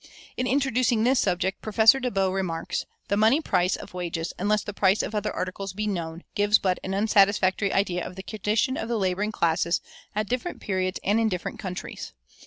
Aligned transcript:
In 0.35 0.47
introducing 0.47 1.03
this 1.03 1.19
subject, 1.19 1.61
Professor 1.61 1.99
De 1.99 2.09
Bow 2.09 2.31
remarks, 2.33 2.87
"The 3.09 3.17
money 3.17 3.39
price 3.39 3.75
of 3.75 3.93
wages, 3.93 4.33
unless 4.39 4.63
the 4.63 4.73
price 4.73 5.03
of 5.03 5.13
other 5.13 5.31
articles 5.31 5.73
be 5.73 5.85
known, 5.85 6.23
gives 6.33 6.57
but 6.57 6.79
an 6.83 6.95
unsatisfactory 6.95 7.71
idea 7.71 8.03
of 8.03 8.15
the 8.15 8.23
condition 8.23 8.77
of 8.77 8.87
the 8.89 8.97
laboring 8.97 9.31
classes 9.31 9.79
at 10.15 10.27
different 10.27 10.59
periods 10.59 10.99
and 11.03 11.19
in 11.19 11.29
different 11.29 11.59
countries." 11.59 12.13